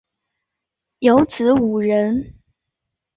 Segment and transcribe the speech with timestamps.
[0.97, 2.33] 有子五人